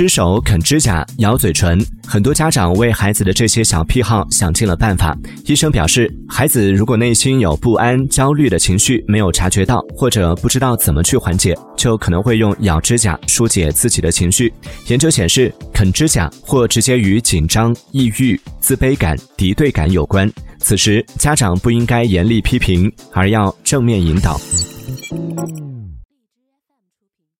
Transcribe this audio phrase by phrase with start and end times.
[0.00, 5.14] 吃手、啃指甲、咬嘴唇，很多家长为孩子的这些小癖好想尽了办法。
[5.44, 14.50] 医生表示，孩子如果内心有不安、焦虑的情绪没有察觉到，或者不知道怎么去缓解，就可能会用咬指甲疏解自己的情绪。
[14.86, 20.26] 研究显示，啃指甲或直接与紧张、抑郁、自卑感、敌对感有关。
[20.60, 24.40] 此时，家长不应该严厉批评，而要正面引导。